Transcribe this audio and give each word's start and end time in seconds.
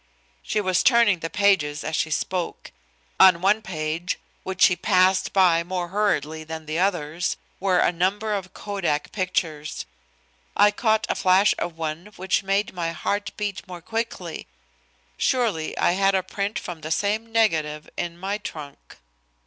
She 0.41 0.59
was 0.59 0.81
turning 0.81 1.19
the 1.19 1.29
pages 1.29 1.83
as 1.83 1.95
she 1.95 2.09
spoke. 2.09 2.71
On 3.19 3.39
one 3.39 3.61
page, 3.61 4.17
which 4.41 4.63
she 4.63 4.75
passed 4.75 5.31
by 5.31 5.63
more 5.63 5.89
hurriedly 5.89 6.43
than 6.43 6.65
the 6.65 6.79
others, 6.79 7.37
were 7.59 7.77
a 7.77 7.91
number 7.91 8.33
of 8.33 8.51
Kodak 8.51 9.11
pictures. 9.11 9.85
I 10.57 10.71
caught 10.71 11.05
a 11.07 11.13
flash 11.13 11.53
of 11.59 11.77
one 11.77 12.07
which 12.15 12.41
made 12.41 12.73
my 12.73 12.93
heart 12.93 13.29
beat 13.37 13.67
more 13.67 13.79
quickly. 13.79 14.47
Surely 15.17 15.77
I 15.77 15.91
had 15.91 16.15
a 16.15 16.23
print 16.23 16.57
from 16.57 16.81
the 16.81 16.89
same 16.89 17.31
negative 17.31 17.87
in 17.95 18.17
my 18.17 18.39
trunk. 18.39 18.95